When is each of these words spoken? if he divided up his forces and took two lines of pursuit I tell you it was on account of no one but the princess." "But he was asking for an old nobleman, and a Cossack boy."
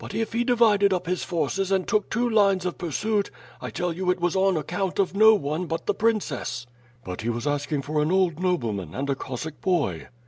if 0.15 0.33
he 0.33 0.43
divided 0.43 0.91
up 0.91 1.05
his 1.05 1.23
forces 1.23 1.71
and 1.71 1.87
took 1.87 2.09
two 2.09 2.27
lines 2.27 2.65
of 2.65 2.75
pursuit 2.79 3.29
I 3.61 3.69
tell 3.69 3.93
you 3.93 4.09
it 4.09 4.19
was 4.19 4.35
on 4.35 4.57
account 4.57 4.97
of 4.97 5.15
no 5.15 5.35
one 5.35 5.67
but 5.67 5.85
the 5.85 5.93
princess." 5.93 6.65
"But 7.03 7.21
he 7.21 7.29
was 7.29 7.45
asking 7.45 7.83
for 7.83 8.01
an 8.01 8.11
old 8.11 8.39
nobleman, 8.39 8.95
and 8.95 9.07
a 9.11 9.15
Cossack 9.15 9.61
boy." 9.61 10.07